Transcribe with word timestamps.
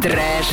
Trash, 0.00 0.46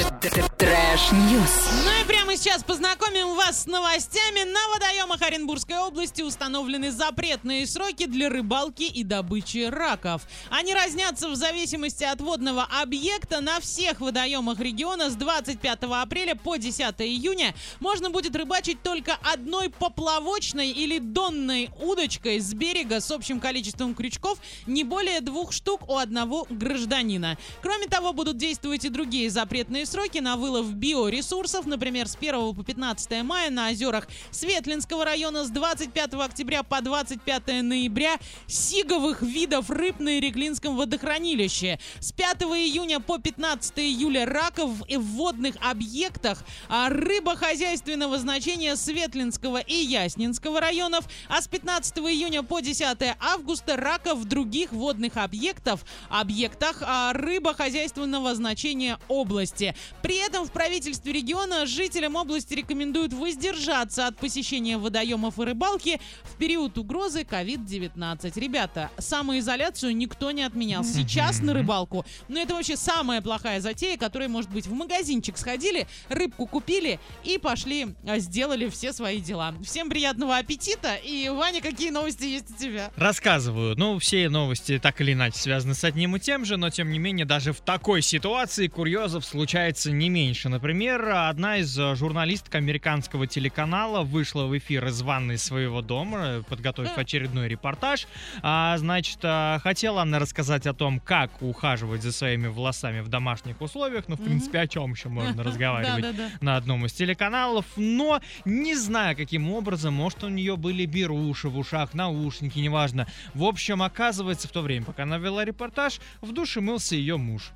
trash 0.58 1.07
news. 1.07 1.56
Ну 1.86 1.92
и 2.02 2.06
прямо 2.06 2.17
сейчас 2.38 2.64
познакомим 2.64 3.36
вас 3.36 3.64
с 3.64 3.66
новостями. 3.66 4.44
На 4.44 4.60
водоемах 4.70 5.22
Оренбургской 5.24 5.78
области 5.80 6.22
установлены 6.22 6.92
запретные 6.92 7.66
сроки 7.66 8.06
для 8.06 8.30
рыбалки 8.30 8.84
и 8.84 9.04
добычи 9.04 9.66
раков. 9.70 10.22
Они 10.52 10.72
разнятся 10.74 11.30
в 11.30 11.36
зависимости 11.36 12.04
от 12.04 12.22
водного 12.22 12.68
объекта. 12.80 13.42
На 13.42 13.60
всех 13.60 14.02
водоемах 14.02 14.60
региона 14.60 15.10
с 15.10 15.16
25 15.16 15.80
апреля 15.84 16.36
по 16.36 16.58
10 16.58 16.80
июня 17.00 17.56
можно 17.80 18.12
будет 18.12 18.36
рыбачить 18.36 18.84
только 18.84 19.18
одной 19.24 19.70
поплавочной 19.70 20.70
или 20.70 21.00
донной 21.00 21.72
удочкой 21.82 22.40
с 22.40 22.54
берега 22.54 23.00
с 23.00 23.10
общим 23.10 23.40
количеством 23.40 23.96
крючков 23.96 24.38
не 24.68 24.84
более 24.84 25.22
двух 25.22 25.52
штук 25.52 25.90
у 25.90 25.98
одного 25.98 26.46
гражданина. 26.52 27.38
Кроме 27.64 27.88
того, 27.88 28.14
будут 28.14 28.38
действовать 28.38 28.86
и 28.86 28.90
другие 28.90 29.32
запретные 29.32 29.88
сроки 29.88 30.20
на 30.20 30.36
вылов 30.36 30.72
биоресурсов, 30.74 31.66
например, 31.66 32.08
с 32.08 32.16
1 32.28 32.56
по 32.56 32.64
15 32.64 33.24
мая 33.24 33.50
на 33.50 33.70
озерах 33.70 34.08
Светлинского 34.32 35.06
района, 35.06 35.46
с 35.46 35.50
25 35.50 36.14
октября 36.16 36.64
по 36.64 36.82
25 36.82 37.64
ноября 37.64 38.18
сиговых 38.48 39.22
видов 39.22 39.70
рыб 39.70 40.00
на 40.00 40.20
Иреклинском 40.20 40.76
водохранилище, 40.76 41.80
с 42.00 42.12
5 42.12 42.42
июня 42.44 43.00
по 43.00 43.18
15 43.18 43.80
июля 43.80 44.26
раков 44.26 44.72
в 44.72 45.00
водных 45.00 45.56
объектах, 45.62 46.44
а 46.68 46.90
рыбохозяйственного 46.90 48.18
значения 48.18 48.76
Светлинского 48.76 49.60
и 49.60 49.76
Яснинского 49.76 50.60
районов, 50.60 51.06
а 51.30 51.42
с 51.42 51.48
15 51.48 51.98
июня 52.00 52.44
по 52.44 52.60
10 52.60 53.16
августа 53.20 53.78
раков 53.78 54.20
в 54.20 54.26
других 54.26 54.72
водных 54.72 55.16
объектов, 55.18 55.86
объектах 56.10 56.82
а, 56.82 57.14
рыбохозяйственного 57.14 58.36
значения 58.36 59.00
области. 59.08 59.76
При 60.02 60.18
этом 60.18 60.46
в 60.46 60.52
правительстве 60.52 61.14
региона 61.14 61.66
жителям 61.66 62.17
области 62.18 62.54
рекомендуют 62.54 63.14
воздержаться 63.14 64.08
от 64.08 64.18
посещения 64.18 64.78
водоемов 64.78 65.40
и 65.40 65.44
рыбалки 65.44 66.00
в 66.24 66.36
период 66.36 66.78
угрозы 66.78 67.22
COVID-19. 67.22 68.40
Ребята, 68.40 68.90
самоизоляцию 68.98 69.96
никто 69.96 70.32
не 70.32 70.44
отменял. 70.44 70.84
Сейчас 70.84 71.42
на 71.42 71.54
рыбалку, 71.54 72.06
ну 72.28 72.40
это 72.40 72.54
вообще 72.54 72.76
самая 72.76 73.22
плохая 73.22 73.62
затея, 73.62 73.98
которая 73.98 74.30
может 74.30 74.52
быть 74.52 74.68
в 74.68 74.74
магазинчик 74.74 75.38
сходили, 75.38 75.88
рыбку 76.10 76.46
купили 76.46 77.00
и 77.24 77.38
пошли, 77.38 77.96
а, 78.08 78.20
сделали 78.20 78.70
все 78.70 78.94
свои 78.94 79.20
дела. 79.22 79.54
Всем 79.64 79.90
приятного 79.90 80.38
аппетита 80.38 80.96
и, 80.96 81.30
Ваня, 81.30 81.62
какие 81.62 81.90
новости 81.90 82.26
есть 82.26 82.52
у 82.52 82.58
тебя? 82.58 82.92
Рассказываю. 82.96 83.76
Ну, 83.78 84.00
все 84.00 84.30
новости 84.30 84.80
так 84.80 85.00
или 85.02 85.14
иначе 85.14 85.38
связаны 85.38 85.74
с 85.74 85.84
одним 85.84 86.16
и 86.16 86.20
тем 86.20 86.46
же, 86.46 86.58
но 86.58 86.70
тем 86.70 86.92
не 86.92 87.00
менее 87.00 87.26
даже 87.26 87.54
в 87.54 87.62
такой 87.62 88.02
ситуации 88.02 88.68
курьезов 88.68 89.26
случается 89.26 89.92
не 89.92 90.10
меньше. 90.10 90.50
Например, 90.50 91.10
одна 91.10 91.58
из 91.58 91.78
э, 91.78 91.96
журналисток 92.08 92.56
американского 92.56 93.28
телеканала 93.28 94.02
вышла 94.02 94.46
в 94.46 94.58
эфир 94.58 94.88
из 94.88 95.02
ванной 95.02 95.38
своего 95.38 95.82
дома, 95.82 96.42
подготовив 96.48 96.98
очередной 96.98 97.50
репортаж. 97.50 98.08
А, 98.42 98.78
значит, 98.78 99.20
а, 99.24 99.60
хотела 99.60 100.04
она 100.04 100.18
рассказать 100.18 100.66
о 100.68 100.74
том, 100.74 101.02
как 101.02 101.42
ухаживать 101.42 102.04
за 102.04 102.14
своими 102.14 102.48
волосами 102.48 103.02
в 103.02 103.10
домашних 103.10 103.60
условиях. 103.60 104.06
Ну, 104.08 104.16
в 104.16 104.24
принципе, 104.24 104.60
о 104.60 104.68
чем 104.68 104.94
еще 104.94 105.10
можно 105.10 105.44
разговаривать 105.48 106.16
на 106.40 106.56
одном 106.56 106.86
из 106.86 106.94
телеканалов, 106.94 107.66
но 107.76 108.22
не 108.46 108.76
знаю, 108.76 109.18
каким 109.18 109.52
образом, 109.52 109.94
может, 109.94 110.24
у 110.24 110.30
нее 110.30 110.56
были 110.56 110.86
беруши 110.86 111.50
в 111.50 111.58
ушах, 111.58 111.94
наушники, 111.94 112.60
неважно. 112.60 113.06
В 113.34 113.44
общем, 113.44 113.84
оказывается, 113.84 114.48
в 114.48 114.52
то 114.52 114.62
время, 114.62 114.86
пока 114.86 115.04
она 115.04 115.18
вела 115.18 115.44
репортаж, 115.44 116.00
в 116.22 116.32
душе 116.32 116.62
мылся 116.62 116.96
ее 116.96 117.18
муж. 117.18 117.52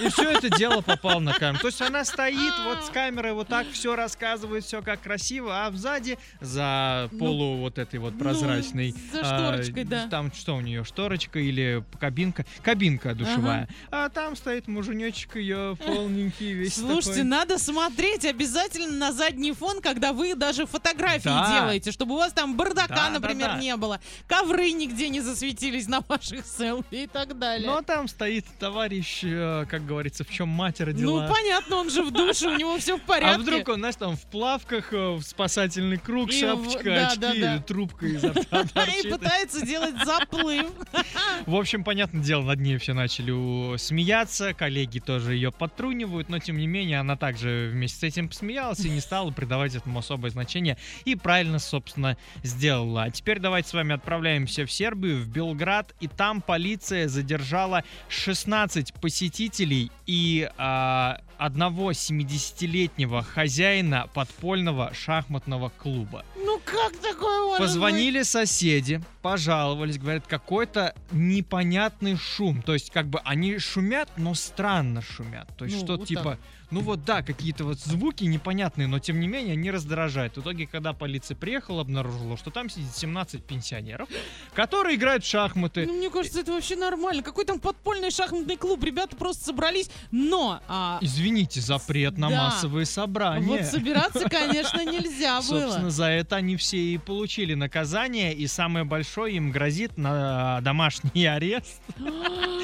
И 0.00 0.08
все 0.08 0.30
это 0.30 0.50
дело 0.56 0.80
попало 0.80 1.20
на 1.20 1.32
камеру. 1.34 1.60
То 1.60 1.66
есть 1.68 1.80
она 1.82 2.04
стоит 2.04 2.52
вот 2.64 2.84
с 2.84 2.90
камерой, 2.90 3.32
вот 3.32 3.48
так 3.48 3.66
все 3.72 3.96
рассказывает, 3.96 4.64
все 4.64 4.82
как 4.82 5.00
красиво, 5.02 5.66
а 5.66 5.70
сзади 5.72 6.18
за 6.40 7.08
Ну, 7.12 7.18
полу 7.18 7.56
вот 7.56 7.78
этой 7.78 7.98
вот 7.98 8.16
прозрачной... 8.18 8.94
за 9.12 9.20
а, 9.20 9.24
шторочкой, 9.24 9.84
да. 9.84 10.08
Там 10.08 10.32
что 10.32 10.56
у 10.56 10.60
нее, 10.60 10.84
шторочка 10.84 11.38
или 11.38 11.84
кабинка? 11.98 12.44
Кабинка 12.62 13.14
душевая. 13.14 13.68
А 13.90 14.08
там 14.08 14.36
стоит 14.36 14.68
муженечек 14.68 15.36
ее 15.36 15.76
полненький, 15.84 16.52
весь 16.52 16.74
Слушайте, 16.78 17.10
такой. 17.10 17.24
надо 17.24 17.58
смотреть 17.58 18.24
обязательно 18.24 18.92
на 18.96 19.12
задний 19.12 19.52
фон, 19.52 19.80
когда 19.80 20.12
вы 20.12 20.34
даже 20.34 20.66
фотографии 20.66 21.24
Да. 21.24 21.50
делаете, 21.60 21.90
чтобы 21.92 22.14
у 22.14 22.18
вас 22.18 22.32
там 22.32 22.56
бардака, 22.56 22.88
Да, 22.88 22.94
да, 23.06 23.10
например, 23.10 23.48
да. 23.54 23.58
не 23.58 23.76
было, 23.76 24.00
ковры 24.26 24.72
нигде 24.72 25.08
не 25.08 25.20
засветились 25.20 25.86
на 25.88 26.00
ваших 26.00 26.46
селфи 26.46 26.94
и 26.94 27.06
так 27.06 27.38
далее. 27.38 27.66
Но 27.66 27.82
там 27.82 28.08
стоит 28.08 28.44
товарищ, 28.58 29.20
э, 29.24 29.63
как 29.66 29.86
говорится, 29.86 30.24
в 30.24 30.30
чем 30.30 30.48
мать 30.48 30.80
родила. 30.80 31.26
ну, 31.26 31.32
понятно, 31.32 31.76
он 31.76 31.90
же 31.90 32.02
в 32.02 32.10
душе, 32.10 32.48
у 32.48 32.56
него 32.56 32.78
все 32.78 32.96
в 32.96 33.02
порядке. 33.02 33.36
а 33.36 33.38
вдруг 33.38 33.68
он, 33.68 33.78
знаешь, 33.78 33.96
там 33.96 34.16
в 34.16 34.22
плавках, 34.26 34.92
э, 34.92 35.12
в 35.12 35.22
спасательный 35.22 35.98
круг, 35.98 36.30
И 36.30 36.40
шапочка, 36.40 36.84
да, 36.84 37.06
очки 37.08 37.20
да, 37.20 37.32
да. 37.32 37.54
или 37.54 37.62
трубка 37.62 38.06
изо 38.06 38.32
рта 38.32 38.84
И 39.04 39.08
пытается 39.08 39.64
делать 39.64 39.94
заплыв. 40.04 40.66
В 41.46 41.54
общем, 41.56 41.84
понятное 41.84 42.22
дело, 42.22 42.42
над 42.42 42.60
ней 42.60 42.78
все 42.78 42.92
начали 42.92 43.76
смеяться, 43.78 44.54
коллеги 44.54 44.98
тоже 44.98 45.34
ее 45.34 45.50
подтрунивают, 45.50 46.28
но 46.28 46.38
тем 46.38 46.58
не 46.58 46.66
менее 46.66 47.00
она 47.00 47.16
также 47.16 47.70
вместе 47.72 47.98
с 48.00 48.02
этим 48.02 48.28
посмеялась 48.28 48.80
и 48.80 48.90
не 48.90 49.00
стала 49.00 49.30
придавать 49.30 49.74
этому 49.74 49.98
особое 49.98 50.30
значение 50.30 50.78
и 51.04 51.14
правильно, 51.16 51.58
собственно, 51.58 52.16
сделала. 52.42 53.04
А 53.04 53.10
теперь 53.10 53.38
давайте 53.38 53.68
с 53.68 53.74
вами 53.74 53.94
отправляемся 53.94 54.66
в 54.66 54.72
Сербию, 54.72 55.18
в 55.18 55.28
Белград, 55.28 55.94
и 56.00 56.08
там 56.08 56.40
полиция 56.40 57.08
задержала 57.08 57.84
16 58.08 58.94
посетителей 58.94 59.53
и 59.60 60.50
а, 60.56 61.20
одного 61.38 61.92
70-летнего 61.92 63.22
хозяина 63.22 64.08
подпольного 64.14 64.92
шахматного 64.94 65.70
клуба. 65.70 66.24
Ну 66.36 66.60
как 66.64 66.96
такое 66.96 67.40
может 67.42 67.58
Позвонили 67.58 68.22
соседи, 68.22 69.00
пожаловались, 69.22 69.98
говорят, 69.98 70.26
какой-то 70.26 70.94
непонятный 71.10 72.16
шум. 72.16 72.62
То 72.62 72.74
есть, 72.74 72.90
как 72.90 73.06
бы 73.06 73.20
они 73.24 73.58
шумят, 73.58 74.08
но 74.16 74.34
странно 74.34 75.02
шумят. 75.02 75.48
То 75.56 75.64
есть, 75.64 75.78
Ну, 75.78 75.84
что 75.84 75.96
вот 75.96 76.08
типа, 76.08 76.22
так. 76.22 76.38
Ну 76.74 76.80
вот 76.80 77.04
да, 77.04 77.22
какие-то 77.22 77.62
вот 77.64 77.78
звуки 77.78 78.24
непонятные, 78.24 78.88
но 78.88 78.98
тем 78.98 79.20
не 79.20 79.28
менее 79.28 79.52
они 79.52 79.70
раздражают. 79.70 80.36
В 80.36 80.40
итоге, 80.40 80.66
когда 80.66 80.92
полиция 80.92 81.36
приехала, 81.36 81.82
обнаружила, 81.82 82.36
что 82.36 82.50
там 82.50 82.68
сидит 82.68 82.94
17 82.96 83.44
пенсионеров, 83.44 84.08
которые 84.54 84.96
играют 84.96 85.22
в 85.24 85.28
шахматы. 85.28 85.86
Ну, 85.86 85.94
мне 85.96 86.10
кажется, 86.10 86.40
это 86.40 86.50
вообще 86.52 86.74
нормально. 86.74 87.22
Какой 87.22 87.44
там 87.44 87.60
подпольный 87.60 88.10
шахматный 88.10 88.56
клуб? 88.56 88.82
Ребята 88.82 89.14
просто 89.14 89.44
собрались, 89.44 89.88
но... 90.10 90.60
а, 90.66 90.98
Извините, 91.00 91.60
запрет 91.60 92.18
на 92.18 92.28
Да. 92.28 92.36
массовые 92.46 92.86
собрания. 92.86 93.46
вот 93.46 93.62
собираться, 93.66 94.28
конечно, 94.28 94.84
нельзя 94.84 95.40
Собственно, 95.42 95.78
было. 95.82 95.90
за 95.90 96.06
это 96.06 96.36
они 96.36 96.56
все 96.56 96.76
и 96.78 96.98
получили 96.98 97.54
наказание, 97.54 98.34
и 98.34 98.48
самое 98.48 98.84
большое 98.84 99.36
им 99.36 99.52
грозит 99.52 99.96
на 99.96 100.60
домашний 100.62 101.24
арест 101.36 101.80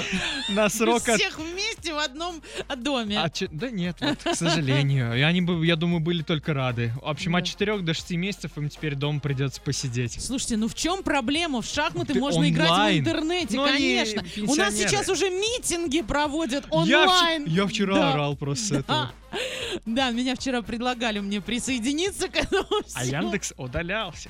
на 0.51 0.69
срок 0.69 1.09
от... 1.09 1.21
Всех 1.21 1.39
вместе 1.39 1.95
в 1.95 1.99
одном 1.99 2.43
доме. 2.77 3.19
А 3.21 3.31
Да 3.51 3.71
нет, 3.71 3.97
вот, 4.01 4.19
к 4.23 4.35
сожалению. 4.35 5.17
И 5.17 5.21
они 5.23 5.41
бы, 5.41 5.65
я 5.67 5.77
думаю, 5.77 6.01
были 6.01 6.23
только 6.23 6.55
рады. 6.55 6.93
В 7.03 7.07
общем, 7.09 7.33
Да. 7.33 7.39
от 7.39 7.45
4 7.47 7.79
до 7.79 7.95
6 7.95 8.11
месяцев 8.13 8.53
им 8.57 8.69
теперь 8.69 8.95
дома 8.95 9.21
придется 9.21 9.61
посидеть. 9.61 10.21
Слушайте, 10.21 10.57
ну 10.57 10.69
в 10.69 10.75
чем 10.75 11.03
проблема? 11.03 11.63
В 11.63 11.67
шахматы 11.67 12.15
Ты 12.15 12.21
можно 12.21 12.49
играть 12.49 12.69
в 12.69 12.73
онлайн. 12.73 13.01
интернете, 13.01 13.57
Ну, 13.57 13.65
они 13.65 13.79
конечно. 13.79 14.25
У 14.51 14.55
нас 14.55 14.75
сейчас 14.75 15.09
уже 15.09 15.31
митинги 15.31 16.03
проводят 16.03 16.65
Я, 16.65 16.71
вч- 16.71 17.07
онлайн. 17.07 17.45
я 17.47 17.67
вчера 17.67 17.95
Да. 17.95 18.13
орал 18.13 18.37
просто 18.37 18.75
Да. 18.75 18.81
этого. 18.81 19.13
Да, 19.87 20.11
меня 20.11 20.35
вчера 20.35 20.61
предлагали 20.63 21.21
мне 21.21 21.41
присоединиться 21.41 22.29
к 22.29 22.35
этому 22.35 22.67
А 22.95 23.01
всему. 23.03 23.23
Яндекс 23.23 23.53
удалялся. 23.57 24.29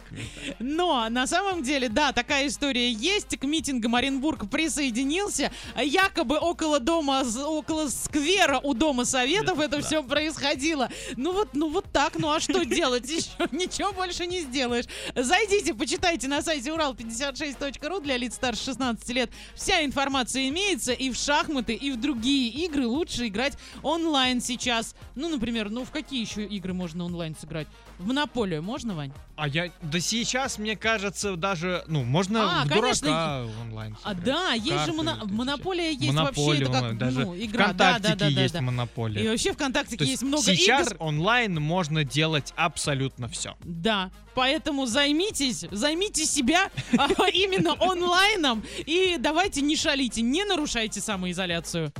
Но 0.59 1.09
на 1.09 1.27
самом 1.27 1.63
деле, 1.63 1.89
да, 1.89 2.13
такая 2.13 2.47
история 2.47 2.93
есть. 2.93 3.39
К 3.39 3.45
митингам 3.45 3.95
Оренбург 3.95 4.51
присоединился. 4.51 5.51
Якобы 5.77 6.39
около 6.39 6.81
дома, 6.81 7.23
около 7.47 7.89
сквера 7.89 8.59
у 8.63 8.75
Дома 8.75 9.05
Советов 9.05 9.59
это 9.61 9.77
Да. 9.79 9.83
все 9.83 10.03
происходило. 10.03 10.89
Ну 11.17 11.33
вот, 11.33 11.51
ну 11.55 11.69
вот 11.71 11.87
так, 11.93 12.19
ну 12.19 12.31
а 12.31 12.41
что 12.41 12.65
делать 12.65 13.09
еще? 13.09 13.31
Ничего 13.53 13.93
больше 13.93 14.27
не 14.27 14.41
сделаешь. 14.41 14.87
Зайдите, 15.15 15.75
почитайте 15.75 16.29
на 16.29 16.43
сайте 16.43 16.71
урал56.ру 16.71 18.01
для 18.01 18.17
лиц 18.17 18.35
старше 18.35 18.65
16 18.67 19.09
лет. 19.11 19.31
Вся 19.55 19.85
информация 19.85 20.49
имеется 20.49 20.93
и 20.93 21.11
в 21.11 21.17
шахматы, 21.17 21.75
и 21.75 21.91
в 21.93 22.01
другие 22.01 22.49
игры. 22.65 22.87
Лучше 22.87 23.27
играть 23.29 23.55
онлайн 23.83 24.41
сейчас. 24.41 24.95
Ну, 25.15 25.29
например, 25.29 25.71
ну 25.71 25.85
в 25.85 25.91
какие 25.91 26.21
еще 26.21 26.45
игры 26.45 26.73
можно 26.75 27.05
онлайн 27.05 27.37
сыграть? 27.39 27.67
В 27.99 28.07
Монополию 28.07 28.63
можно, 28.63 28.95
Вань? 28.95 29.13
А 29.37 29.47
я, 29.49 29.71
да 29.83 30.01
сейчас, 30.01 30.59
мне 30.59 30.77
кажется, 30.77 31.37
даже, 31.37 31.85
ну, 31.87 32.03
можно 32.03 32.63
А, 32.63 32.65
в 32.65 32.69
конечно, 32.69 33.07
дурака 33.09 33.47
онлайн 33.63 33.97
А 34.03 34.11
сыграть. 34.11 34.25
да, 34.25 34.53
есть 34.53 34.67
же 34.67 34.77
Карты 34.77 34.93
моно- 34.93 35.13
вот 35.21 35.25
эти 35.27 35.33
монополия 35.51 35.91
есть 35.91 36.13
Монополия, 36.13 36.47
вообще, 36.47 36.63
это 36.63 36.73
как 36.73 36.83
онлайн, 36.83 36.99
даже 36.99 37.21
ну, 37.21 37.37
игра, 37.37 37.67
да, 37.69 37.73
да, 37.73 37.99
ВКонтактике 37.99 38.17
да, 38.19 38.31
да, 38.35 38.43
есть 38.43 38.55
да. 38.55 38.61
монополия. 38.61 39.25
И 39.25 39.29
вообще 39.29 39.53
ВКонтакте 39.53 39.97
То 39.97 40.05
есть 40.05 40.11
есть 40.13 40.23
много 40.23 40.43
сейчас 40.43 40.89
игр. 40.89 40.97
онлайн 41.01 41.55
можно 41.61 42.05
делать 42.05 42.53
абсолютно 42.57 43.29
все. 43.29 43.57
Да, 43.61 44.11
поэтому 44.35 44.87
займитесь, 44.87 45.67
займите 45.71 46.25
себя 46.25 46.71
а, 46.97 47.09
именно 47.29 47.75
онлайном 47.81 48.65
и 48.79 49.17
давайте 49.19 49.61
не 49.61 49.77
шалите, 49.77 50.23
не 50.23 50.45
нарушайте 50.45 51.01
самоизоляцию. 51.01 51.93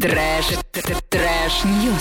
Трэш, 0.00 0.46
Trash 1.10 1.52
news. 1.52 1.94